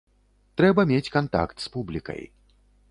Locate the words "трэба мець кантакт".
0.61-1.57